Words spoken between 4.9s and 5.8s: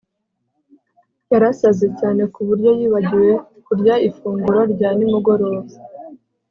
nimugoroba